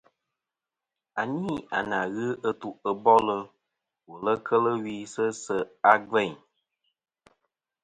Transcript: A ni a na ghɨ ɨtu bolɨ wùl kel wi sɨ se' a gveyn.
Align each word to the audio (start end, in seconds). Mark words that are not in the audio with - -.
A 1.21 1.23
ni 1.33 1.49
a 1.77 1.79
na 1.89 1.99
ghɨ 2.13 2.27
ɨtu 2.49 2.67
bolɨ 3.03 3.37
wùl 4.07 4.27
kel 4.45 4.65
wi 4.83 4.93
sɨ 5.13 5.23
se' 5.43 5.57
a 5.91 5.93
gveyn. 6.07 6.33